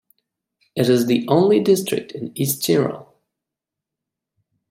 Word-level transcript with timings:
It 0.75 0.89
is 0.89 1.05
the 1.05 1.27
only 1.27 1.59
district 1.59 2.13
in 2.13 2.31
East 2.35 2.65
Tyrol. 2.65 3.13